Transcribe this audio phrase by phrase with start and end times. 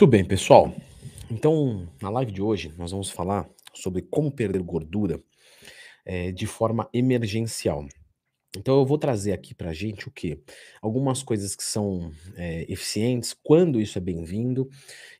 [0.00, 0.74] Tudo bem, pessoal.
[1.30, 5.22] Então, na live de hoje, nós vamos falar sobre como perder gordura
[6.06, 7.86] eh, de forma emergencial.
[8.56, 10.40] Então, eu vou trazer aqui pra gente o quê?
[10.80, 14.70] Algumas coisas que são eh, eficientes, quando isso é bem-vindo,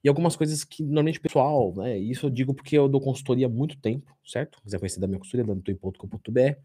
[0.03, 1.99] e algumas coisas que normalmente o pessoal, né?
[1.99, 4.57] Isso eu digo porque eu dou consultoria há muito tempo, certo?
[4.57, 6.59] Se quiser conhecer da minha consultoria, leandrotoi.com.br.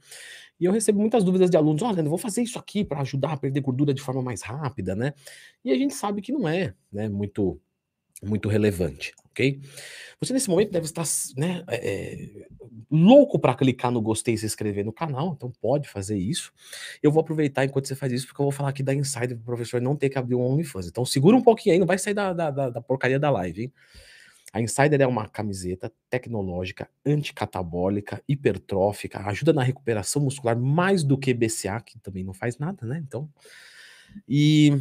[0.58, 3.34] E eu recebo muitas dúvidas de alunos: olha, eu vou fazer isso aqui para ajudar
[3.34, 5.14] a perder gordura de forma mais rápida, né?
[5.66, 7.60] E a gente sabe que não é, né, muito
[8.26, 9.62] muito relevante, ok?
[10.20, 11.04] Você nesse momento deve estar,
[11.38, 12.48] né, eh,
[12.90, 16.52] louco para clicar no gostei e se inscrever no canal, então pode fazer isso.
[17.03, 19.41] Eu vou aproveitar enquanto você faz isso, porque eu vou falar aqui da Insider para
[19.41, 20.88] o professor não ter que abrir um OnlyFans.
[20.88, 23.73] Então segura um pouquinho aí, não vai sair da, da, da porcaria da live, hein?
[24.53, 31.34] A Insider é uma camiseta tecnológica, anticatabólica, hipertrófica, ajuda na recuperação muscular mais do que
[31.34, 33.03] BCA, que também não faz nada, né?
[33.05, 33.30] Então,
[34.30, 34.72] e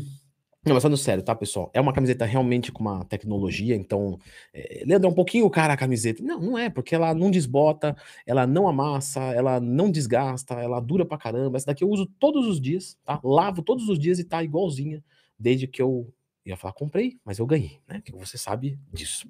[0.65, 1.71] não, mas falando sério, tá, pessoal?
[1.75, 4.19] É uma camiseta realmente com uma tecnologia, então,
[4.53, 6.23] eh, Leandro, é um pouquinho cara a camiseta.
[6.23, 7.95] Não, não é, porque ela não desbota,
[8.27, 11.59] ela não amassa, ela não desgasta, ela dura pra caramba.
[11.59, 13.21] Essa daqui eu uso todos os dias, tá?
[13.23, 15.05] Lavo todos os dias e tá igualzinha,
[15.39, 16.11] desde que eu
[16.47, 18.01] ia falar comprei, mas eu ganhei, né?
[18.05, 19.27] Que você sabe disso.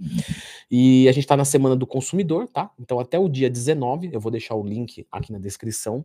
[0.71, 2.71] E a gente tá na semana do consumidor, tá?
[2.79, 6.05] Então até o dia 19, eu vou deixar o link aqui na descrição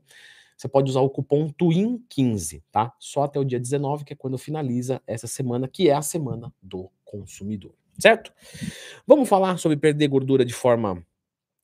[0.60, 2.94] você pode usar o cupom TWIN15, tá?
[3.00, 6.54] Só até o dia 19, que é quando finaliza essa semana, que é a semana
[6.62, 8.34] do consumidor, certo?
[9.08, 11.02] Vamos falar sobre perder gordura de forma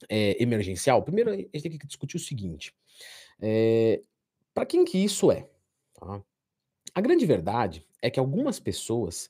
[0.07, 1.03] é, emergencial?
[1.03, 2.73] Primeiro, a gente tem que discutir o seguinte:
[3.41, 4.01] é,
[4.53, 5.45] para quem que isso é?
[5.93, 6.23] Tá?
[6.93, 9.29] A grande verdade é que algumas pessoas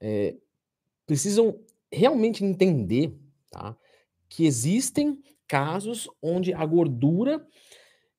[0.00, 0.36] é,
[1.04, 1.58] precisam
[1.92, 3.12] realmente entender
[3.50, 3.76] tá,
[4.28, 7.44] que existem casos onde a gordura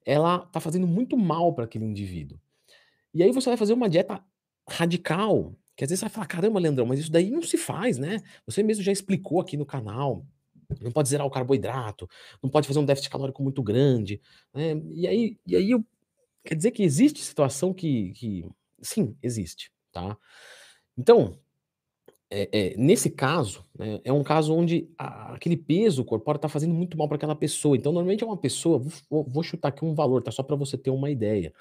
[0.06, 2.40] ela tá fazendo muito mal para aquele indivíduo.
[3.14, 4.24] E aí você vai fazer uma dieta
[4.70, 7.98] radical, que às vezes você vai falar: "Caramba, Leandrão, mas isso daí não se faz,
[7.98, 8.22] né?
[8.46, 10.26] Você mesmo já explicou aqui no canal,
[10.82, 12.08] não pode zerar o carboidrato,
[12.44, 14.22] não pode fazer um déficit calórico muito grande",
[14.54, 14.76] né.
[14.94, 15.86] E aí e aí eu
[16.46, 18.46] quer dizer que existe situação que que
[18.82, 20.18] sim, existe, tá?
[20.98, 21.38] Então,
[22.32, 26.74] é, é, nesse caso, né, é um caso onde a- aquele peso corpóreo está fazendo
[26.74, 27.78] muito mal para aquela pessoa.
[27.78, 30.32] Então, normalmente é uma pessoa, vou, vou- chutar aqui um valor, tá?
[30.32, 31.54] Só para você ter uma ideia.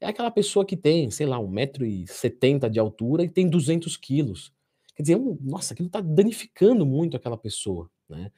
[0.00, 3.48] É aquela pessoa que tem, sei lá, um metro e setenta de altura e tem
[3.48, 4.52] 200 quilos.
[4.96, 8.30] Quer dizer, é um- nossa, aquilo está danificando muito aquela pessoa, né?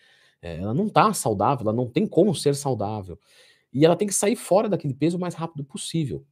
[0.43, 3.19] É, ela não está saudável, ela não tem como ser saudável.
[3.73, 6.25] E ela tem que sair fora daquele peso o mais rápido possível.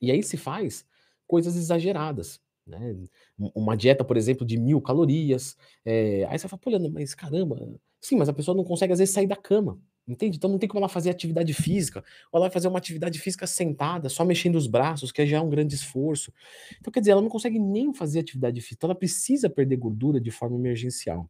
[0.00, 0.84] E aí se faz
[1.26, 2.94] coisas exageradas, né?
[3.38, 7.56] Um uma dieta, por exemplo, de 1000 calorias, eh, aí você fala: "Pô, mas caramba"
[8.00, 9.78] sim, mas a pessoa não consegue às vezes sair da cama,
[10.08, 10.36] entende?
[10.36, 12.00] Então não tem como ela fazer atividade física,
[12.32, 15.40] ou ela vai fazer uma atividade física sentada, só mexendo os braços, que já é
[15.40, 16.32] um grande esforço.
[16.80, 20.20] Então quer dizer, ela não consegue nem fazer atividade física, então ela precisa perder gordura
[20.20, 21.28] de forma emergencial.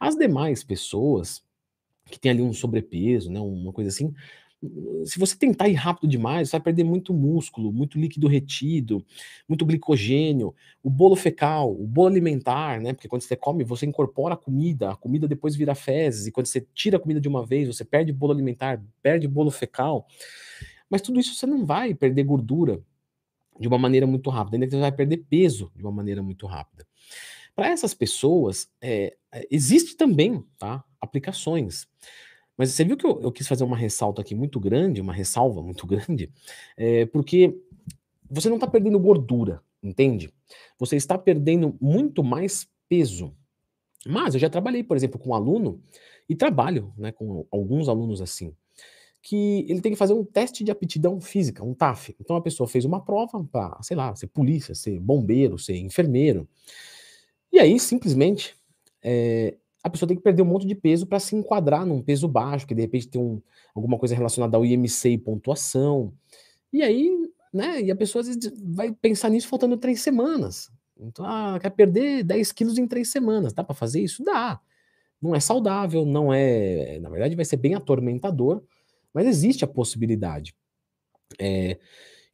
[0.00, 1.42] As demais pessoas,
[2.10, 4.12] que têm ali um sobrepeso, né, uma coisa assim,
[5.04, 9.04] se você tentar ir rápido demais, você vai perder muito músculo, muito líquido retido,
[9.48, 12.92] muito glicogênio, o bolo fecal, o bolo alimentar, né?
[12.92, 16.46] Porque quando você come, você incorpora a comida, a comida depois vira fezes, e quando
[16.46, 20.06] você tira a comida de uma vez, você perde bolo alimentar, perde bolo fecal.
[20.88, 22.80] Mas tudo isso você não vai perder gordura
[23.58, 26.46] de uma maneira muito rápida, ainda que você vai perder peso de uma maneira muito
[26.46, 26.86] rápida.
[27.54, 30.84] Para essas pessoas, é, é, existe também, tá?
[31.00, 31.88] Aplicações.
[32.56, 35.62] Mas você viu que eu, eu quis fazer uma ressalta aqui muito grande, uma ressalva
[35.62, 36.30] muito grande,
[36.76, 37.56] é, porque
[38.28, 40.32] você não está perdendo gordura, entende?
[40.78, 43.34] Você está perdendo muito mais peso.
[44.06, 45.82] Mas eu já trabalhei, por exemplo, com um aluno,
[46.28, 48.54] e trabalho né, com alguns alunos assim,
[49.22, 52.14] que ele tem que fazer um teste de aptidão física, um TAF.
[52.20, 56.48] Então a pessoa fez uma prova para, sei lá, ser polícia, ser bombeiro, ser enfermeiro.
[57.52, 58.54] E aí, simplesmente,
[59.02, 59.56] eh,
[59.86, 62.66] a pessoa tem que perder um monte de peso para se enquadrar num peso baixo,
[62.66, 63.40] que de repente tem um
[63.72, 66.12] alguma coisa relacionada ao IMC e pontuação.
[66.72, 67.16] E aí,
[67.52, 70.72] né, e a pessoa às vezes vai pensar nisso faltando 3 semanas.
[70.98, 74.24] Então, ah, quer perder 10 quilos em 3 semanas, dá para fazer isso?
[74.24, 74.60] Dá.
[75.22, 78.64] Não é saudável, não é na verdade vai ser bem atormentador,
[79.14, 80.52] mas existe a possibilidade.
[81.38, 81.78] Eh,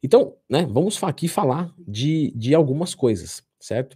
[0.01, 3.95] então, né, vamos aqui falar de de algumas coisas, certo?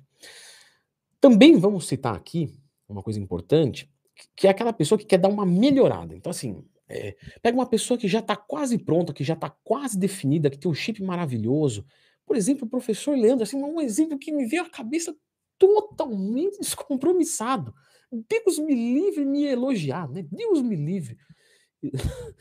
[1.20, 2.56] Também vamos citar aqui
[2.94, 3.90] uma coisa importante,
[4.36, 6.16] que é aquela pessoa que quer dar uma melhorada.
[6.16, 9.98] Então, assim, eh, pega uma pessoa que já está quase pronta, que já está quase
[9.98, 11.86] definida, que tem um shape maravilhoso.
[12.26, 15.16] Por exemplo, o professor Leandro, assim, um exemplo que me veio à cabeça
[15.58, 17.74] totalmente descompromissado.
[18.12, 20.26] Deus me livre me elogiar, né?
[20.32, 21.18] Deus me livre.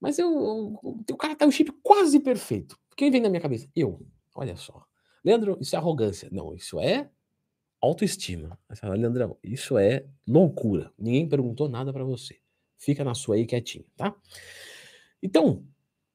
[0.00, 2.78] Mas eu, o, o cara tá um shape quase perfeito.
[2.96, 3.68] Quem vem na minha cabeça?
[3.74, 4.04] Eu.
[4.34, 4.84] Olha só.
[5.24, 6.28] Leandro, isso é arrogância.
[6.30, 7.10] Não, isso é
[7.80, 8.58] autoestima.
[8.68, 10.92] Aí você fala, Leandrão, isso é loucura.
[10.98, 12.38] Ninguém perguntou nada para você.
[12.78, 14.14] Fica na sua aí quietinho, tá?
[15.22, 15.64] Então,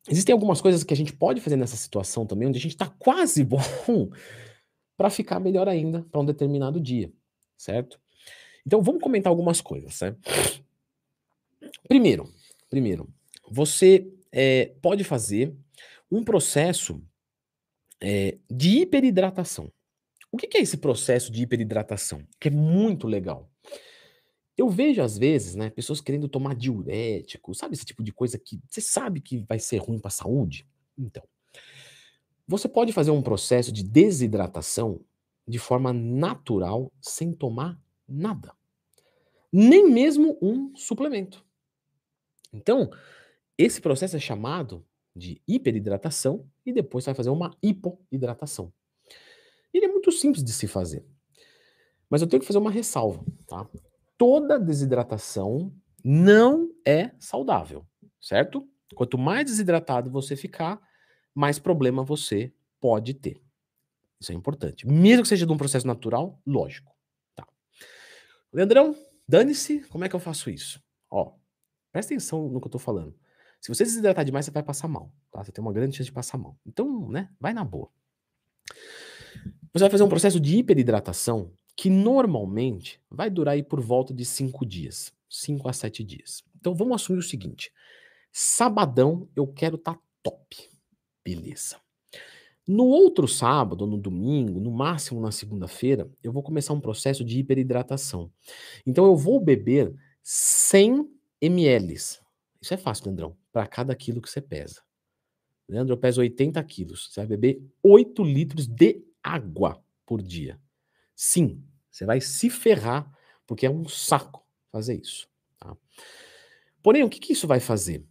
[0.08, 2.88] existem algumas coisas que a gente pode fazer nessa situação também, onde a gente está
[2.88, 3.60] quase bom
[4.96, 7.12] para ficar melhor ainda para um determinado dia,
[7.58, 8.00] certo?
[8.66, 10.20] Então, vamos comentar algumas coisas, certo?
[11.88, 12.32] Primeiro,
[12.70, 13.10] primeiro,
[13.50, 15.54] você é, pode fazer
[16.12, 17.02] um processo
[18.02, 19.72] é, de hiperidratação.
[20.32, 22.26] O que é esse processo de hiperidratação?
[22.40, 23.52] Que é muito legal.
[24.58, 28.62] Eu vejo às vezes, né, pessoas querendo tomar diurético, sabe esse tipo de coisa que
[28.68, 30.68] você sabe que vai ser ruim para a saúde?
[30.98, 31.24] Então,
[32.48, 35.02] você pode fazer um processo de desidratação
[35.48, 38.54] de forma natural, sem tomar nada.
[39.52, 41.46] Nem mesmo um suplemento.
[42.54, 42.90] Então,
[43.58, 44.86] esse processo é chamado
[45.16, 48.72] de hiperidratação e depois você vai fazer uma hipoidratação.
[49.74, 51.06] Ele é muito simples de se fazer.
[52.10, 53.68] Mas eu tenho que fazer uma ressalva, tá?
[54.18, 55.74] Toda desidratação
[56.04, 57.86] não é saudável,
[58.20, 58.68] certo?
[58.96, 60.82] Quanto mais desidratado você ficar,
[61.34, 63.42] mais problema você pode ter.
[64.20, 64.86] Isso é importante.
[64.86, 66.94] Mesmo que seja de um processo natural, lógico.
[67.36, 67.48] Tá.
[68.52, 68.96] Leandrão,
[69.28, 70.84] dane-se, como é que eu faço isso?
[71.10, 71.34] Ó,
[71.92, 73.16] presta atenção no que eu tô falando.
[73.60, 75.44] Se você desidratar demais, você vai passar mal, tá?
[75.44, 76.58] Você tem uma grande chance de passar mal.
[76.66, 77.90] Então, né, vai na boa.
[79.74, 84.26] Você vai fazer um processo de hiperidratação que normalmente vai durar aí por volta de
[84.26, 86.44] 5 dias, 5 a 7 dias.
[86.60, 87.72] Então vamos assumir o seguinte:
[88.32, 90.70] sabadão eu quero estar tá top.
[91.24, 91.78] Beleza.
[92.68, 97.40] No outro sábado, no domingo, no máximo na segunda-feira, eu vou começar um processo de
[97.40, 98.32] hiperidratação.
[98.86, 101.10] Então eu vou beber 100
[101.42, 101.94] ml.
[101.94, 104.82] Isso é fácil, Leandrão, para cada quilo que você pesa.
[105.68, 107.10] Leandro, eu peso 80 quilos.
[107.10, 110.60] Você vai beber 8 litros de água por dia.
[111.16, 113.12] Sim, você vai se ferrar,
[113.46, 115.28] porque é um saco fazer isso.
[115.60, 115.76] Tá?
[116.82, 118.04] Porém, o que, que isso vai fazer?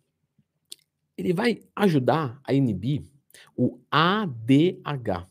[1.16, 3.04] Ele vai ajudar a inibir
[3.56, 5.28] o ADH.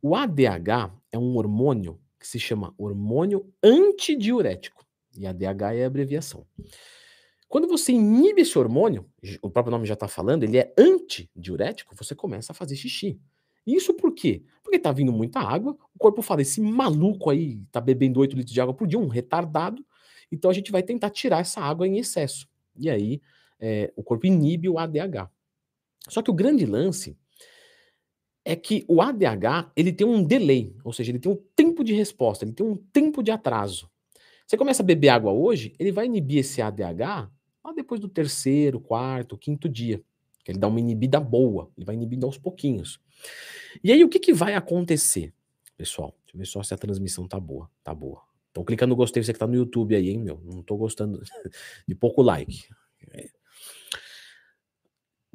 [0.00, 4.84] O ADH é um hormônio que se chama hormônio antidiurético.
[5.16, 6.46] E ADH é a abreviação.
[7.48, 9.08] Quando você inibe esse hormônio,
[9.40, 13.20] o próprio nome já está falando, ele é antidiurético, você começa a fazer xixi.
[13.66, 14.42] Isso por quê?
[14.62, 18.52] Porque tá vindo muita água, o corpo fala, esse maluco aí tá bebendo 8 litros
[18.52, 19.84] de água por dia, um retardado,
[20.30, 22.48] então a gente vai tentar tirar essa água em excesso.
[22.76, 23.20] E aí
[23.60, 25.30] é, o corpo inibe o ADH.
[26.08, 27.16] Só que o grande lance
[28.44, 31.94] é que o ADH ele tem um delay, ou seja, ele tem um tempo de
[31.94, 33.90] resposta, ele tem um tempo de atraso.
[34.46, 37.30] Você começa a beber água hoje, ele vai inibir esse ADH
[37.64, 40.02] lá depois do terceiro, quarto, quinto dia.
[40.46, 43.00] Ele dá uma inibida boa, ele vai inibindo aos pouquinhos.
[43.82, 45.32] E aí o que, que vai acontecer,
[45.76, 46.14] pessoal?
[46.24, 47.70] Deixa eu ver só se a transmissão tá boa.
[47.82, 48.22] Tá boa.
[48.50, 50.40] Então clica no gostei, você que tá no YouTube aí, hein, meu?
[50.44, 51.20] Não tô gostando
[51.88, 52.68] de pouco like.
[53.10, 53.28] É.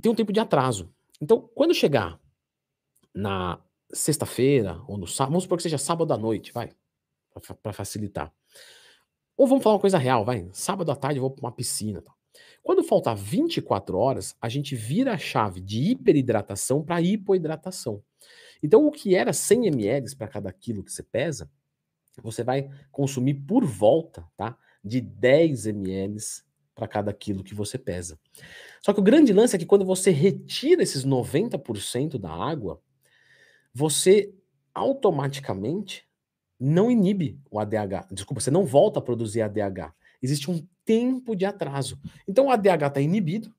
[0.01, 0.93] Tem um tempo de atraso.
[1.19, 2.19] Então, quando chegar
[3.13, 3.61] na
[3.91, 6.71] sexta-feira ou no sábado, vamos supor que seja sábado à noite, vai,
[7.61, 8.33] para facilitar.
[9.35, 10.49] Ou vamos falar uma coisa real, vai.
[10.53, 12.01] Sábado à tarde eu vou para uma piscina.
[12.01, 12.13] Tá?
[12.63, 18.03] Quando faltar 24 horas, a gente vira a chave de hiperidratação para hipoidratação.
[18.61, 21.49] Então, o que era 100 ml para cada quilo que você pesa,
[22.21, 26.17] você vai consumir por volta tá, de 10 ml
[26.75, 28.19] para cada quilo que você pesa.
[28.81, 32.81] Só que o grande lance é que quando você retira esses 90% da água,
[33.73, 34.33] você
[34.73, 36.07] automaticamente
[36.59, 38.07] não inibe o ADH.
[38.11, 39.93] Desculpa, você não volta a produzir ADH.
[40.21, 41.99] Existe um tempo de atraso.
[42.27, 43.53] Então o ADH está inibido,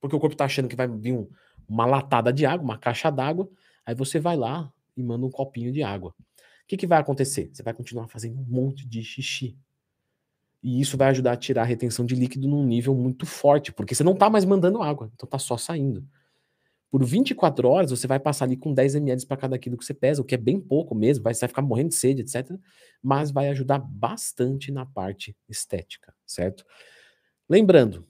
[0.00, 1.28] porque o corpo está achando que vai vir um,
[1.68, 3.50] uma latada de água, uma caixa d'água.
[3.84, 6.14] Aí você vai lá e manda um copinho de água.
[6.18, 7.50] O que, que vai acontecer?
[7.52, 9.58] Você vai continuar fazendo um monte de xixi.
[10.62, 13.94] E isso vai ajudar a tirar a retenção de líquido num nível muito forte, porque
[13.94, 16.02] você não está mais mandando água, então está só saindo.
[16.90, 19.94] Por 24 horas, você vai passar ali com 10 ml para cada quilo que você
[19.94, 22.58] pesa, o que é bem pouco mesmo, vai, você vai ficar morrendo de sede, etc.
[23.02, 26.64] Mas vai ajudar bastante na parte estética, certo?
[27.48, 28.06] Lembrando,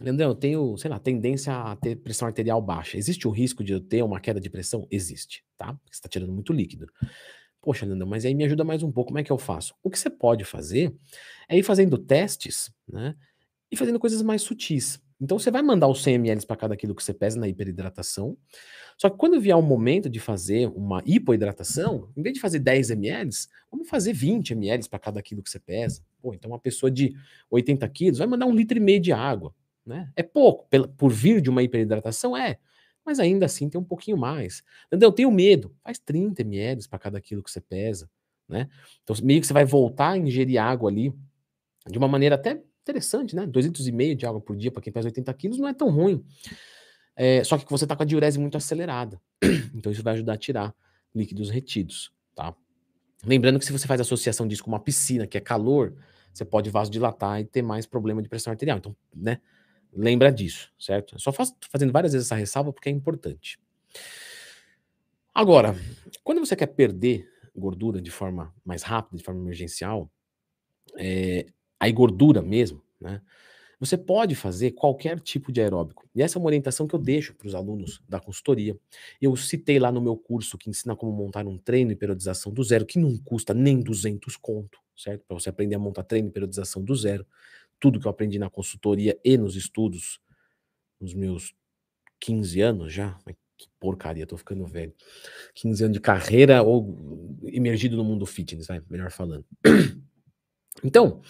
[0.00, 2.98] Leandrão, eu tenho, sei lá, tendência a ter pressão arterial baixa.
[2.98, 4.86] Existe o risco de eu ter uma queda de pressão?
[4.90, 5.72] Existe, tá?
[5.72, 6.86] Porque você está tirando muito líquido.
[7.60, 9.74] Poxa, Leandrão, mas aí me ajuda mais um pouco, como é que eu faço?
[9.82, 10.94] O que você pode fazer
[11.48, 13.14] é ir fazendo testes, né?
[13.70, 15.00] E fazendo coisas mais sutis.
[15.20, 18.36] Então você vai mandar os 100 ml para cada quilo que você pesa na hiperidratação.
[18.98, 22.90] Só que quando vier o momento de fazer uma hipoidratação, em vez de fazer 10
[22.90, 23.30] ml,
[23.70, 26.02] vamos fazer 20 ml para cada quilo que você pesa.
[26.20, 27.14] Pô, então uma pessoa de
[27.50, 29.54] 80 quilos vai mandar um litro e meio de água.
[29.84, 30.10] Né?
[30.16, 30.66] É pouco,
[30.96, 32.58] por vir de uma hiperidratação, é.
[33.04, 34.62] Mas ainda assim tem um pouquinho mais.
[34.86, 35.10] Entendeu?
[35.10, 35.74] Eu tenho medo.
[35.82, 38.08] Faz 30 ml para cada quilo que você pesa.
[38.48, 38.68] né?
[39.02, 41.12] Então, meio que você vai voltar a ingerir água ali
[41.88, 43.46] de uma maneira até interessante, né?
[43.46, 45.72] 2 litros e meio de água por dia para quem pesa 80 quilos não é
[45.72, 46.24] tão ruim.
[47.16, 49.20] É, só que você está com a diurese muito acelerada.
[49.74, 50.74] Então isso vai ajudar a tirar
[51.14, 52.54] líquidos retidos, tá?
[53.26, 55.94] Lembrando que se você faz associação disso com uma piscina, que é calor,
[56.32, 58.78] você pode vasodilatar e ter mais problema de pressão arterial.
[58.78, 59.40] Então, né?
[59.92, 61.18] Lembra disso, certo?
[61.20, 63.58] Só faço fazendo várias vezes essa ressalva porque é importante.
[65.32, 65.74] Agora,
[66.22, 70.10] quando você quer perder gordura de forma mais rápida, de forma emergencial,
[70.96, 71.46] é,
[71.78, 73.20] aí gordura mesmo, né?
[73.80, 76.08] Você pode fazer qualquer tipo de aeróbico.
[76.14, 78.78] E essa é uma orientação que eu deixo para os alunos da consultoria.
[79.20, 82.62] Eu citei lá no meu curso que ensina como montar um treino e periodização do
[82.62, 85.24] zero, que não custa nem 200 conto, certo?
[85.26, 87.26] Para você aprender a montar treino e periodização do zero.
[87.80, 90.20] Tudo que eu aprendi na consultoria e nos estudos,
[91.00, 91.54] nos meus
[92.20, 93.18] 15 anos já,
[93.56, 94.94] que porcaria, tô ficando velho.
[95.54, 99.44] 15 anos de carreira ou emergido no mundo fitness, vai, melhor falando.
[100.84, 101.22] Então,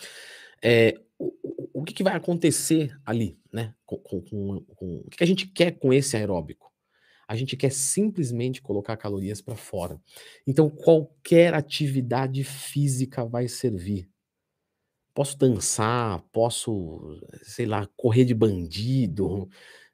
[0.62, 1.32] é, o,
[1.80, 3.75] o, que, que, vai acontecer ali, né?
[3.87, 6.73] Com, com, com, o que, que a gente quer com esse aeróbico?
[7.26, 9.99] A gente quer simplesmente colocar calorias para fora.
[10.46, 14.11] Então, qualquer atividade física vai servir.
[15.14, 19.49] Posso dançar, posso, sei lá, correr de bandido,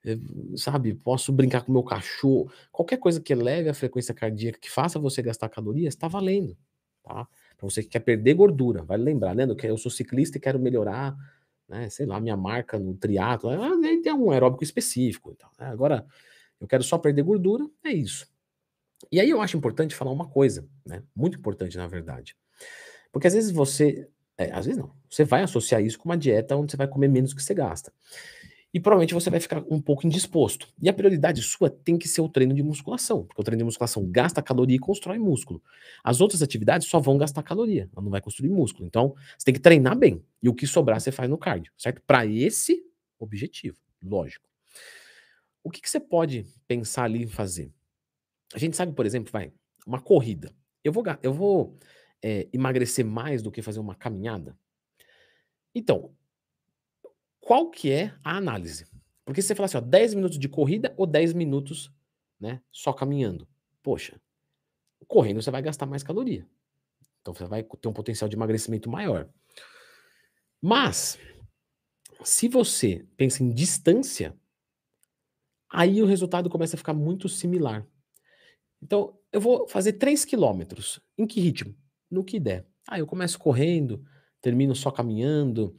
[0.04, 0.16] eh,
[0.56, 0.94] sabe?
[0.94, 2.50] Posso brincar com meu cachorro.
[2.72, 6.56] Qualquer coisa que eleve a frequência cardíaca, que faça você gastar calorias, está valendo,
[7.02, 7.28] tá?
[7.60, 9.46] Para você que quer perder gordura, vale lembrar, né?
[9.64, 11.14] Eu sou ciclista e quero melhorar,
[11.68, 11.90] né?
[11.90, 15.30] Sei lá, minha marca no triatlo, ah, tem um aeróbico específico.
[15.36, 15.66] Então, né?
[15.66, 16.06] Agora,
[16.58, 18.26] eu quero só perder gordura, é isso.
[19.12, 21.02] E aí eu acho importante falar uma coisa, né?
[21.14, 22.34] Muito importante, na verdade.
[23.12, 26.56] Porque às vezes você, é, às vezes não, você vai associar isso com uma dieta
[26.56, 27.92] onde você vai comer menos que você gasta
[28.72, 30.68] e provavelmente você vai ficar um pouco indisposto.
[30.80, 33.64] E a prioridade sua tem que ser o treino de musculação, porque o treino de
[33.64, 35.62] musculação gasta caloria e constrói músculo.
[36.04, 38.86] As outras atividades só vão gastar caloria, ela não vai construir músculo.
[38.86, 40.24] Então, você tem que treinar bem.
[40.42, 42.00] E o que sobrar você faz no cardio, certo?
[42.06, 42.82] Para esse
[43.18, 44.48] objetivo, lógico.
[45.62, 47.70] O que, que, você pode pensar ali em fazer?
[48.54, 49.52] A gente sabe, por exemplo, vai,
[49.86, 50.52] uma corrida.
[50.82, 51.78] Eu vou, eu vou
[52.22, 54.56] é, emagrecer mais do que fazer uma caminhada?
[55.74, 56.14] Então,
[57.50, 58.86] qual que é a análise?
[59.24, 61.92] Porque se você fala assim, ó, 10 minutos de corrida ou 10 minutos,
[62.38, 63.44] né, só caminhando.
[63.82, 64.20] Poxa,
[65.08, 66.46] correndo você vai gastar mais caloria.
[67.20, 69.28] Então você vai ter um potencial de emagrecimento maior.
[70.62, 71.18] Mas,
[72.22, 74.38] se você pensa em distância,
[75.68, 77.84] aí o resultado começa a ficar muito similar.
[78.80, 81.00] Então, eu vou fazer 3 quilômetros.
[81.18, 81.74] Em que ritmo?
[82.08, 82.64] No que der.
[82.86, 84.06] Ah, eu começo correndo,
[84.40, 85.74] termino só caminhando,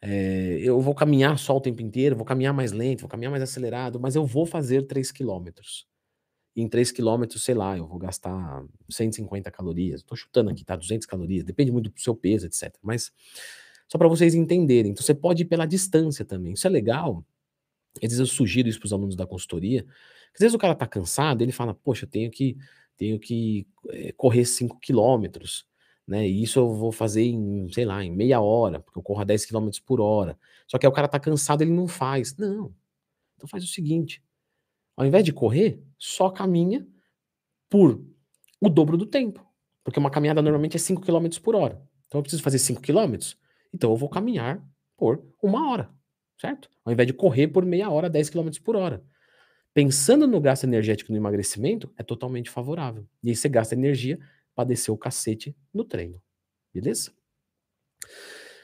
[0.00, 3.42] é, eu vou caminhar só o tempo inteiro, vou caminhar mais lento, vou caminhar mais
[3.42, 5.86] acelerado, mas eu vou fazer 3 quilômetros.
[6.56, 10.00] Em 3 quilômetros, sei lá, eu vou gastar 150 calorias.
[10.00, 10.74] Estou chutando aqui, tá?
[10.76, 12.74] 200 calorias, depende muito do seu peso, etc.
[12.82, 13.12] Mas
[13.88, 14.90] só para vocês entenderem.
[14.90, 16.54] Então você pode ir pela distância também.
[16.54, 17.24] Isso é legal.
[17.96, 19.86] Às vezes eu sugiro isso para os alunos da consultoria.
[20.34, 22.56] Às vezes o cara tá cansado, ele fala, poxa, eu tenho que,
[22.96, 25.66] tenho que é, correr 5 quilômetros
[26.06, 26.26] né?
[26.26, 29.24] E isso eu vou fazer em, sei lá, em meia hora, porque eu corro a
[29.24, 30.38] 10 km por hora.
[30.66, 32.36] Só que aí o cara tá cansado, ele não faz.
[32.36, 32.74] Não.
[33.36, 34.22] Então faz o seguinte:
[34.96, 36.86] ao invés de correr, só caminha
[37.68, 38.04] por
[38.60, 39.46] o dobro do tempo.
[39.84, 41.82] Porque uma caminhada normalmente é 5 km por hora.
[42.06, 43.16] Então eu preciso fazer 5 km,
[43.72, 44.62] então eu vou caminhar
[44.96, 45.90] por uma hora,
[46.38, 46.68] certo?
[46.84, 49.02] Ao invés de correr por meia hora, 10 km por hora.
[49.74, 53.06] Pensando no gasto energético no emagrecimento, é totalmente favorável.
[53.24, 54.18] E aí você gasta energia
[54.54, 56.20] para descer o cacete no treino.
[56.72, 57.12] Beleza?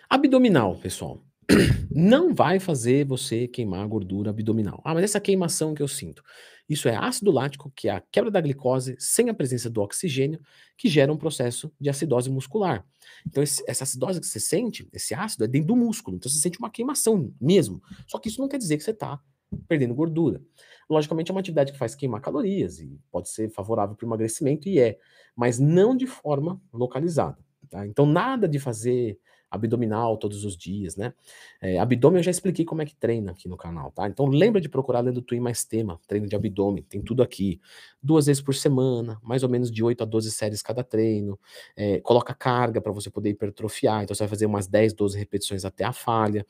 [0.09, 1.23] Abdominal, pessoal.
[1.91, 4.81] Não vai fazer você queimar gordura abdominal.
[4.85, 6.23] Ah, mas essa queimação que eu sinto.
[6.69, 10.39] Isso é ácido lático, que é a quebra da glicose sem a presença do oxigênio,
[10.77, 12.85] que gera um processo de acidose muscular.
[13.27, 16.17] Então, esse, essa acidose que você sente, esse ácido, é dentro do músculo.
[16.17, 17.83] Então, você sente uma queimação mesmo.
[18.07, 19.19] Só que isso não quer dizer que você está
[19.67, 20.43] perdendo gordura.
[20.89, 24.69] Logicamente, é uma atividade que faz queimar calorias e pode ser favorável para o emagrecimento,
[24.69, 24.99] e é,
[25.37, 27.39] mas não de forma localizada.
[27.69, 27.87] Tá?
[27.87, 29.19] Então, nada de fazer
[29.51, 31.13] abdominal todos os dias, né?
[31.61, 34.07] É, abdômen eu já expliquei como é que treina aqui no canal, tá?
[34.07, 37.61] Então lembra de procurar lendo Twin mais tema, treino de abdômen, tem tudo aqui.
[38.03, 41.39] Duas vezes por semana, mais ou menos de 8 a 12 séries cada treino.
[41.77, 45.65] É, coloca carga para você poder hipertrofiar, então você vai fazer umas 10, 12 repetições
[45.65, 46.45] até a falha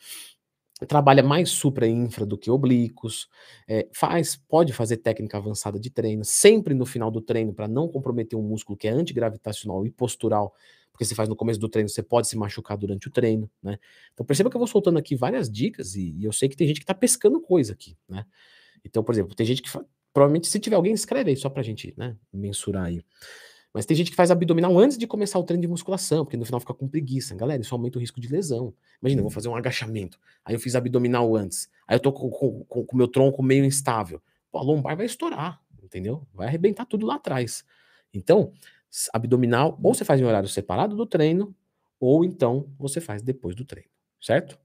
[0.86, 3.28] trabalha mais supra e infra do que oblíquos,
[3.66, 7.88] é, faz, pode fazer técnica avançada de treino, sempre no final do treino, para não
[7.88, 10.54] comprometer um músculo que é antigravitacional e postural,
[10.92, 13.78] porque você faz no começo do treino, você pode se machucar durante o treino, né?
[14.12, 16.66] Então perceba que eu vou soltando aqui várias dicas e, e eu sei que tem
[16.66, 18.24] gente que está pescando coisa aqui, né?
[18.84, 19.70] Então, por exemplo, tem gente que,
[20.12, 23.02] provavelmente, se tiver alguém, escreve aí só para a gente, né, mensurar aí.
[23.78, 26.44] Mas tem gente que faz abdominal antes de começar o treino de musculação, porque no
[26.44, 27.32] final fica com preguiça.
[27.36, 28.74] Galera, isso aumenta o risco de lesão.
[29.00, 32.26] Imagina, eu vou fazer um agachamento, aí eu fiz abdominal antes, aí eu tô com
[32.26, 34.20] o meu tronco meio instável.
[34.50, 36.26] Pô, a lombar vai estourar, entendeu?
[36.34, 37.64] Vai arrebentar tudo lá atrás.
[38.12, 38.52] Então,
[39.12, 41.54] abdominal, ou você faz em horário separado do treino,
[42.00, 44.58] ou então você faz depois do treino, certo?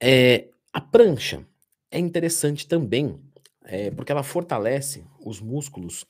[0.00, 1.44] É, a prancha
[1.90, 3.20] é interessante também,
[3.64, 6.06] é, porque ela fortalece os músculos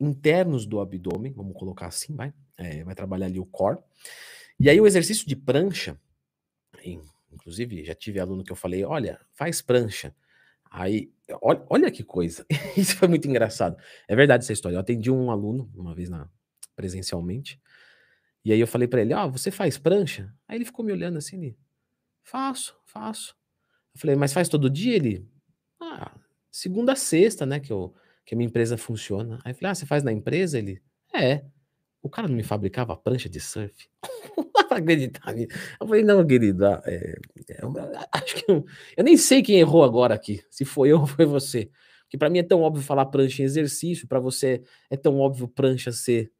[0.00, 3.78] internos do abdômen, vamos colocar assim, vai, é, vai trabalhar ali o core.
[4.58, 5.98] E aí o exercício de prancha,
[7.32, 10.14] inclusive já tive aluno que eu falei, olha, faz prancha.
[10.70, 11.10] Aí,
[11.40, 12.44] olha, olha que coisa,
[12.76, 13.76] isso foi muito engraçado.
[14.08, 14.76] É verdade essa história.
[14.76, 16.28] Eu atendi um aluno uma vez na
[16.74, 17.58] presencialmente,
[18.44, 20.32] e aí eu falei para ele, ó, oh, você faz prancha?
[20.46, 21.58] Aí ele ficou me olhando assim, ele,
[22.22, 23.34] faço, faço.
[23.94, 24.94] Eu falei, mas faz todo dia?
[24.94, 25.26] Ele,
[25.80, 26.14] ah,
[26.48, 27.92] segunda a sexta, né, que eu
[28.26, 29.38] que a minha empresa funciona.
[29.44, 30.58] Aí eu falei, ah, você faz na empresa?
[30.58, 30.82] Ele,
[31.14, 31.44] é.
[32.02, 33.88] O cara não me fabricava prancha de surf?
[34.68, 35.56] pra acreditar nisso.
[35.80, 37.14] Eu falei, não, querido, ah, é,
[37.48, 37.60] é,
[38.12, 38.64] acho que eu,
[38.96, 41.70] eu, nem sei quem errou agora aqui, se foi eu ou foi você.
[42.02, 45.48] Porque para mim é tão óbvio falar prancha em exercício, para você é tão óbvio
[45.48, 46.30] prancha ser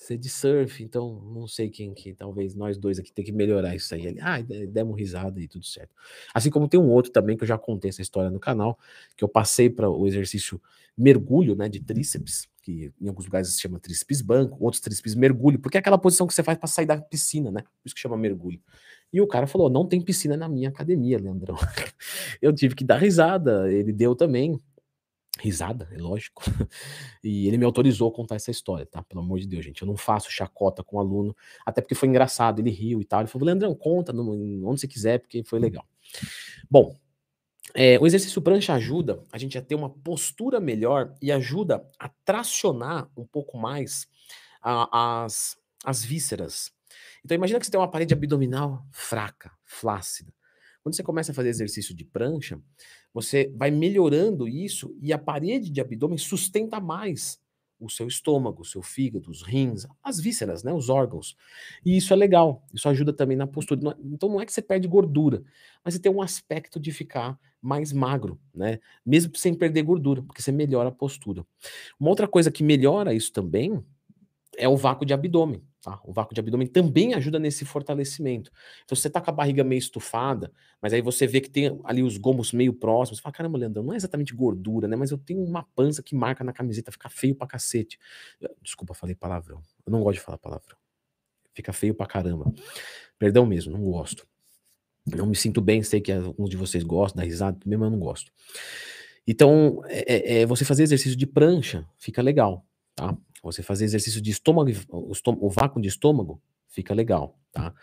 [0.00, 3.74] ser de surf, então não sei quem que, talvez nós dois aqui tem que melhorar
[3.76, 4.06] isso aí.
[4.06, 5.94] Ele, ah, demos risada e tudo certo.
[6.34, 8.78] Assim como tem um outro também que eu já contei essa história no canal,
[9.14, 10.60] que eu passei para o exercício
[10.96, 15.58] mergulho, né, de tríceps, que em alguns lugares se chama tríceps banco, outros tríceps mergulho,
[15.58, 17.60] porque é aquela posição que você faz para sair da piscina, né?
[17.62, 18.60] Por isso que chama mergulho.
[19.12, 21.56] E o cara falou: "Não tem piscina na minha academia, Leandrão".
[22.40, 24.58] eu tive que dar risada, ele deu também
[25.40, 26.42] risada, é lógico.
[27.22, 29.02] E ele me autorizou a contar essa história, tá?
[29.02, 29.82] Pelo amor de Deus, gente.
[29.82, 33.20] Eu não faço chacota com o aluno, até porque foi engraçado, ele riu e tal.
[33.20, 35.86] Ele falou, Leandrão, conta onde você quiser, porque foi legal.
[36.70, 36.96] Bom,
[37.74, 42.08] é, o exercício prancha ajuda a gente a ter uma postura melhor e ajuda a
[42.24, 44.08] tracionar um pouco mais
[44.62, 46.72] a, as, as vísceras.
[47.24, 50.32] Então imagina que você tem uma parede abdominal fraca, flácida.
[50.82, 52.58] Quando você começa a fazer exercício de prancha,
[53.12, 57.40] você vai melhorando isso e a parede de abdômen sustenta mais
[57.80, 61.34] o seu estômago, o seu fígado, os rins, as vísceras, né, os órgãos.
[61.84, 63.90] E isso é legal, isso ajuda também na postura.
[63.90, 65.42] É, então não é que você perde gordura,
[65.82, 68.78] mas você tem um aspecto de ficar mais magro, né?
[69.04, 71.44] Mesmo sem perder gordura, porque você melhora a postura.
[71.98, 73.82] Uma outra coisa que melhora isso também
[74.56, 75.62] é o vácuo de abdômen.
[75.82, 75.98] Tá?
[76.04, 78.52] O vácuo de abdômen também ajuda nesse fortalecimento.
[78.84, 82.02] Então, você tá com a barriga meio estufada, mas aí você vê que tem ali
[82.02, 83.18] os gomos meio próximos.
[83.18, 84.94] Você fala, caramba, Leandro, não é exatamente gordura, né?
[84.94, 87.98] Mas eu tenho uma pança que marca na camiseta, fica feio pra cacete.
[88.60, 89.62] Desculpa, falei palavrão.
[89.86, 90.76] Eu não gosto de falar palavrão.
[91.54, 92.52] Fica feio pra caramba.
[93.18, 94.26] Perdão mesmo, não gosto.
[95.06, 97.98] Não me sinto bem, sei que alguns de vocês gostam da risada, mesmo eu não
[97.98, 98.30] gosto.
[99.26, 103.16] Então, é, é, é você fazer exercício de prancha fica legal, tá?
[103.42, 107.74] Você fazer exercício de estômago, o, estômago, o vácuo de estômago, fica legal, tá?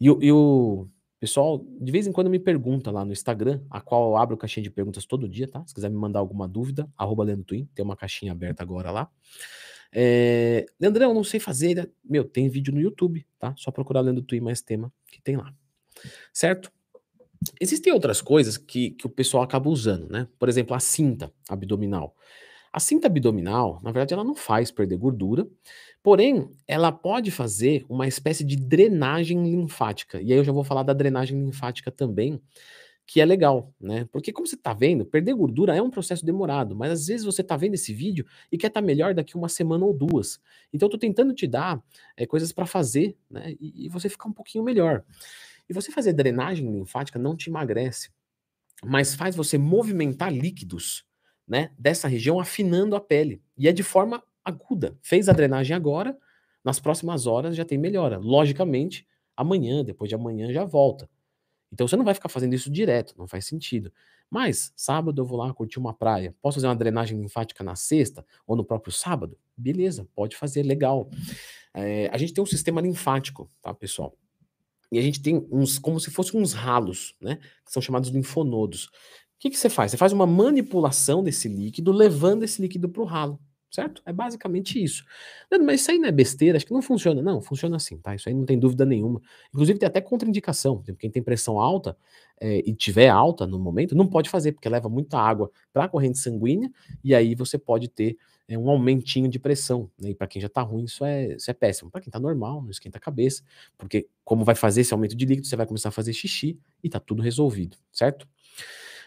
[0.00, 4.10] E, e, o pessoal, de vez em quando, me pergunta lá no Instagram, a qual
[4.10, 5.64] eu abro caixinha de perguntas todo dia, tá?
[5.66, 9.10] Se quiser me mandar alguma dúvida, arroba Twin, tem uma caixinha aberta agora lá.
[9.96, 11.76] É, Leandrão, não sei fazer.
[11.76, 11.86] Né?
[12.04, 13.54] Meu, tem vídeo no YouTube, tá?
[13.56, 15.54] Só procurar Leandro Twin mais tema que tem lá.
[16.32, 16.70] Certo?
[17.60, 20.26] Existem outras coisas que, que o pessoal acaba usando, né?
[20.38, 22.16] Por exemplo, a cinta abdominal.
[22.74, 25.46] A cinta abdominal, na verdade, ela não faz perder gordura,
[26.02, 30.20] porém, ela pode fazer uma espécie de drenagem linfática.
[30.20, 32.42] E aí eu já vou falar da drenagem linfática também,
[33.06, 34.08] que é legal, né?
[34.10, 37.42] Porque como você está vendo, perder gordura é um processo demorado, mas às vezes você
[37.42, 40.40] está vendo esse vídeo e quer estar tá melhor daqui uma semana ou duas.
[40.72, 41.80] Então eu estou tentando te dar
[42.16, 43.54] é, coisas para fazer, né?
[43.60, 45.04] E, e você ficar um pouquinho melhor.
[45.68, 48.10] E você fazer drenagem linfática não te emagrece,
[48.84, 51.06] mas faz você movimentar líquidos
[51.46, 53.42] né, dessa região afinando a pele.
[53.56, 54.96] E é de forma aguda.
[55.02, 56.16] Fez a drenagem agora,
[56.64, 58.18] nas próximas horas já tem melhora.
[58.18, 61.08] Logicamente, amanhã, depois de amanhã já volta.
[61.72, 63.92] Então você não vai ficar fazendo isso direto, não faz sentido.
[64.30, 66.34] Mas sábado eu vou lá curtir uma praia.
[66.40, 69.36] Posso fazer uma drenagem linfática na sexta ou no próprio sábado?
[69.56, 71.10] Beleza, pode fazer, legal.
[71.74, 74.16] É, a gente tem um sistema linfático, tá, pessoal?
[74.90, 77.36] E a gente tem uns, como se fossem uns ralos, né?
[77.64, 78.90] Que são chamados linfonodos
[79.44, 79.90] que, que você faz?
[79.90, 83.38] Você faz uma manipulação desse líquido, levando esse líquido para o ralo,
[83.70, 84.00] certo?
[84.06, 85.04] É basicamente isso.
[85.62, 87.20] Mas isso aí não é besteira, acho que não funciona.
[87.20, 88.14] Não, funciona assim, tá?
[88.14, 89.20] Isso aí não tem dúvida nenhuma.
[89.50, 90.82] Inclusive tem até contraindicação.
[90.98, 91.94] Quem tem pressão alta
[92.40, 95.88] é, e tiver alta no momento, não pode fazer, porque leva muita água para a
[95.88, 96.70] corrente sanguínea
[97.02, 98.16] e aí você pode ter
[98.48, 99.90] é, um aumentinho de pressão.
[100.00, 100.10] Né?
[100.10, 101.90] E para quem já está ruim, isso é, isso é péssimo.
[101.90, 103.42] Para quem está normal, não esquenta a cabeça,
[103.76, 106.86] porque como vai fazer esse aumento de líquido, você vai começar a fazer xixi e
[106.86, 108.26] está tudo resolvido, certo?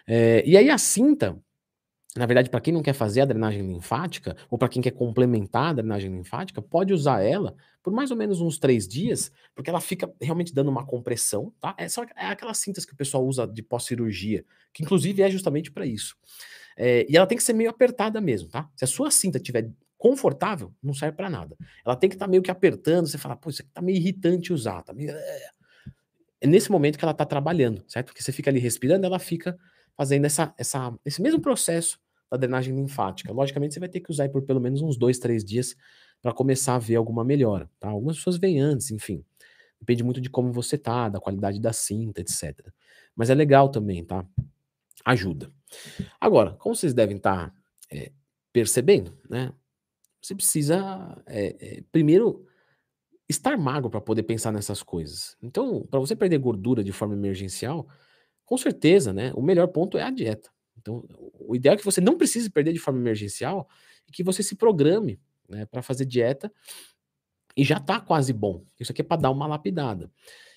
[0.08, 1.38] É, e aí a cinta,
[2.16, 5.72] na verdade, para quem não quer fazer a drenagem linfática, ou para quem quer complementar
[5.72, 9.80] a drenagem linfática, pode usar ela por mais ou menos uns três dias, porque ela
[9.80, 11.74] fica realmente dando uma compressão, tá?
[11.78, 14.44] É, só, é aquela cintas que o pessoal usa de pós-cirurgia,
[14.74, 16.14] que inclusive é justamente para isso.
[16.76, 18.70] É, e ela tem que ser meio apertada mesmo, tá?
[18.76, 21.56] Se a sua cinta estiver confortável, não serve para nada.
[21.86, 23.96] Ela tem que estar tá meio que apertando, você fala, pô, isso aqui tá meio
[23.96, 25.12] irritante usar, tá meio...
[25.12, 25.50] É,
[26.42, 28.08] é nesse momento que ela tá trabalhando, certo?
[28.08, 29.58] Porque você fica ali respirando, ela fica
[29.98, 33.34] fazendo essa, essa, esse mesmo processo da drenagem linfática.
[33.34, 35.76] Logicamente, você vai ter que usar por pelo menos uns dois, três dias
[36.22, 37.90] para começar a ver alguma melhora, tá?
[37.90, 39.26] Algumas pessoas vêm antes, enfim.
[39.80, 42.72] Depende muito de como você tá, da qualidade da cinta, etc.
[43.16, 44.26] Mas é legal também, tá?
[45.06, 45.52] Ajuda.
[46.20, 47.56] Agora, como vocês devem estar tá,
[47.92, 48.12] é,
[48.52, 49.52] percebendo, né?
[50.22, 52.46] Você precisa, é, é, primeiro,
[53.30, 55.38] estar magro para poder pensar nessas coisas.
[55.42, 57.88] Então, para você perder gordura de forma emergencial,
[58.48, 59.34] com certeza, né?
[59.36, 60.50] O melhor ponto é a dieta.
[60.80, 61.04] Então,
[61.38, 63.68] o ideal é que você não precise perder de forma emergencial
[64.08, 66.52] e que você se programe né, para fazer dieta
[67.58, 68.64] e já está quase bom.
[68.80, 70.10] Isso aqui é para dar uma lapidada.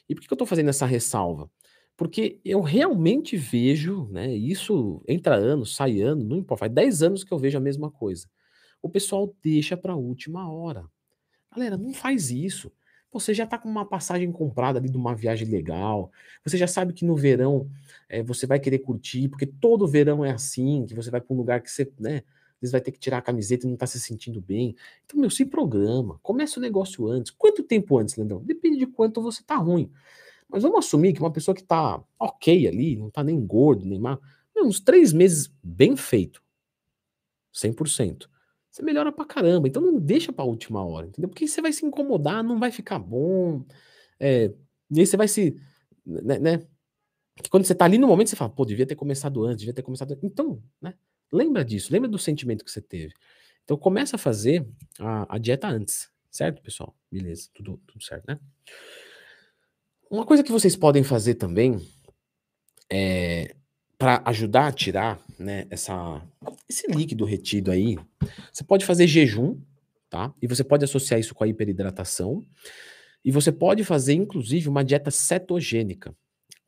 [0.09, 1.51] E por que eu estou fazendo essa ressalva?
[1.97, 4.33] Porque eu realmente vejo, né?
[4.33, 6.61] Isso entra ano, sai ano, não importa.
[6.61, 8.29] Faz 10 anos que eu vejo a mesma coisa.
[8.81, 10.87] O pessoal deixa para a última hora.
[11.53, 12.73] Galera, não faz isso.
[13.13, 16.13] Você já está com uma passagem comprada ali de uma viagem legal.
[16.45, 17.69] Você já sabe que no verão
[18.09, 21.37] é, você vai querer curtir, porque todo verão é assim, que você vai para um
[21.37, 22.23] lugar que você, né?
[22.61, 24.77] Vezes vai ter que tirar a camiseta e não está se sentindo bem.
[25.05, 26.21] Então, meu, se programa.
[26.23, 27.33] Começa o negócio antes.
[27.33, 28.43] Quanto tempo antes, Leandrão?
[28.45, 29.91] Depende de quanto você tá ruim.
[30.47, 33.99] Mas vamos assumir que uma pessoa que tá ok ali, não tá nem gordo, nem
[33.99, 34.21] mal,
[34.57, 36.43] uns três meses bem feito.
[37.53, 38.30] 100%
[38.71, 39.67] você melhora pra caramba.
[39.67, 41.29] Então não deixa pra última hora, entendeu?
[41.29, 43.65] Porque você vai se incomodar, não vai ficar bom.
[44.19, 44.53] É,
[44.91, 45.61] e aí você vai se.
[46.07, 46.67] Né, né?
[47.51, 49.83] Quando você tá ali no momento, você fala, pô, devia ter começado antes, devia ter
[49.83, 50.19] começado.
[50.23, 50.95] Então, né?
[51.33, 53.15] Lembra disso, lembra do sentimento que você teve.
[53.65, 54.67] Então começa a fazer
[54.99, 56.95] a, a dieta antes, certo, pessoal?
[57.11, 58.39] Beleza, tudo, tudo certo, né?
[60.11, 61.81] Uma coisa que vocês podem fazer também
[62.91, 63.55] é
[63.97, 66.23] para ajudar a tirar, né, essa,
[66.69, 67.99] esse líquido retido aí,
[68.53, 69.59] você pode fazer jejum,
[70.09, 70.33] tá?
[70.41, 72.45] E você pode associar isso com a hiperidratação.
[73.25, 76.15] E você pode fazer, inclusive, uma dieta cetogênica.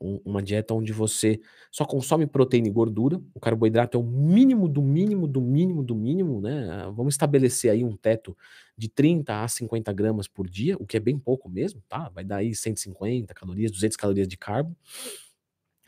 [0.01, 1.39] Um, uma dieta onde você
[1.71, 3.21] só consome proteína e gordura.
[3.33, 6.91] O carboidrato é o mínimo do mínimo do mínimo do mínimo, né?
[6.93, 8.35] Vamos estabelecer aí um teto
[8.77, 12.09] de 30 a 50 gramas por dia, o que é bem pouco mesmo, tá?
[12.09, 14.75] Vai dar aí 150 calorias, 200 calorias de carbo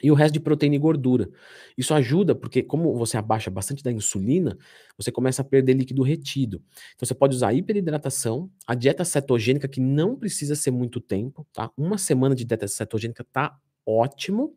[0.05, 1.27] e o resto de proteína e gordura.
[1.75, 4.55] Isso ajuda porque, como você abaixa bastante da insulina,
[4.95, 6.61] você começa a perder líquido retido.
[6.93, 11.43] Então, você pode usar a hiperidratação, a dieta cetogênica, que não precisa ser muito tempo,
[11.51, 11.71] tá?
[11.75, 14.55] Uma semana de dieta cetogênica tá ótimo.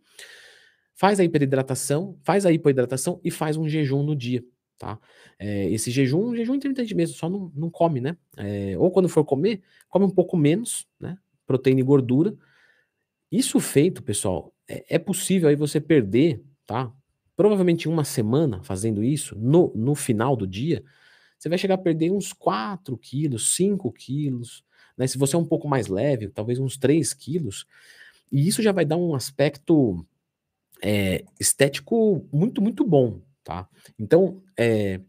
[0.94, 4.44] Faz a hiperidratação, faz a hipoidratação e faz um jejum no dia,
[4.76, 5.00] tá?
[5.38, 8.18] É, esse jejum, um jejum intermitente mesmo, só não, não come, né?
[8.36, 11.16] É, ou quando for comer, come um pouco menos, né?
[11.46, 12.36] Proteína e gordura.
[13.32, 16.92] Isso feito, pessoal, é, é possível aí você perder, tá?
[17.36, 20.84] Provavelmente uma semana fazendo isso, no, no final do dia,
[21.38, 24.64] você vai chegar a perder uns 4 quilos, 5 quilos,
[24.96, 25.06] né?
[25.06, 27.64] Se você é um pouco mais leve, talvez uns 3 quilos,
[28.30, 30.04] e isso já vai dar um aspecto
[30.82, 33.68] é, estético muito, muito bom, tá?
[33.98, 35.00] Então, é,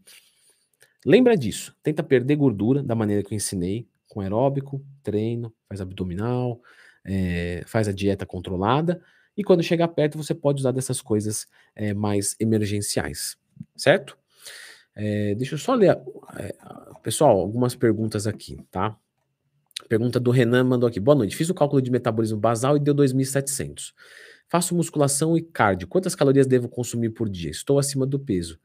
[1.04, 6.60] lembra disso, tenta perder gordura da maneira que eu ensinei, com aeróbico, treino, faz abdominal,
[7.04, 9.02] é, faz a dieta controlada,
[9.36, 13.36] e quando chegar perto você pode usar dessas coisas é, mais emergenciais,
[13.76, 14.18] certo?
[14.94, 15.98] É, deixa eu só ler,
[16.36, 16.54] é,
[17.02, 18.96] pessoal, algumas perguntas aqui, tá?
[19.88, 21.00] Pergunta do Renan mandou aqui.
[21.00, 21.34] Boa noite.
[21.34, 23.92] Fiz o cálculo de metabolismo basal e deu 2.700.
[24.48, 25.88] Faço musculação e cardio.
[25.88, 27.50] Quantas calorias devo consumir por dia?
[27.50, 28.58] Estou acima do peso.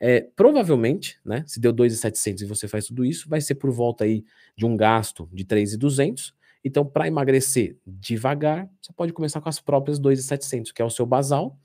[0.00, 4.04] É, provavelmente, né, se deu 2.700 e você faz tudo isso, vai ser por volta
[4.04, 4.24] aí
[4.56, 6.34] de um gasto de 3.200
[6.66, 11.06] então, para emagrecer devagar, você pode começar com as próprias 2,700, que é o seu
[11.06, 11.56] basal,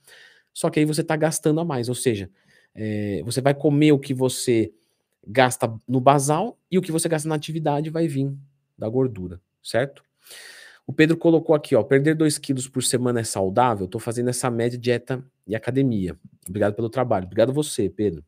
[0.54, 2.30] só que aí você está gastando a mais, ou seja,
[2.76, 4.72] é, você vai comer o que você
[5.26, 8.32] gasta no basal e o que você gasta na atividade vai vir
[8.78, 10.04] da gordura, certo?
[10.86, 13.86] O Pedro colocou aqui, ó, perder 2 quilos por semana é saudável?
[13.86, 16.16] Estou fazendo essa média dieta e academia.
[16.48, 17.26] Obrigado pelo trabalho.
[17.26, 18.24] Obrigado você, Pedro.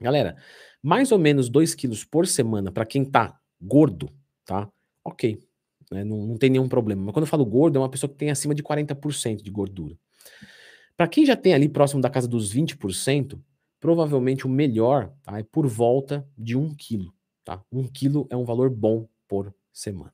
[0.00, 0.36] Galera,
[0.82, 4.08] mais ou menos 2 quilos por semana para quem tá gordo,
[4.46, 4.70] tá?
[5.04, 5.47] Ok
[5.92, 6.04] né?
[6.04, 7.02] Não, não tem nenhum problema.
[7.02, 9.96] Mas quando eu falo gordo, é uma pessoa que tem acima de 40% de gordura.
[10.96, 13.40] Para quem já tem ali próximo da casa dos 20%,
[13.80, 17.14] provavelmente o melhor tá, é por volta de 1 quilo.
[17.44, 17.62] Tá?
[17.70, 20.12] 1 quilo é um valor bom por semana.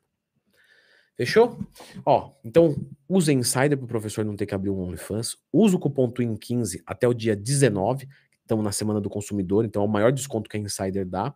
[1.16, 1.58] Fechou?
[2.04, 2.74] Ó, então
[3.08, 5.36] use Insider para o professor não ter que abrir um OnlyFans.
[5.52, 8.08] Use o cupom TWIN15 até o dia 19.
[8.40, 11.32] estamos na semana do consumidor, então é o maior desconto que a Insider dá.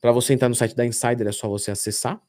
[0.00, 2.22] Para você entrar no site da Insider é só você acessar,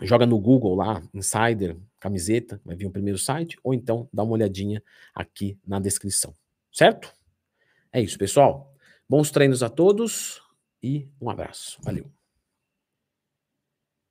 [0.00, 4.32] joga no Google lá, Insider, camiseta, vai vir o primeiro site, ou então dá uma
[4.32, 4.82] olhadinha
[5.14, 6.34] aqui na descrição,
[6.72, 7.12] certo?
[7.92, 8.74] É isso, pessoal.
[9.08, 10.40] Bons treinos a todos
[10.82, 11.78] e um abraço.
[11.82, 12.10] Valeu.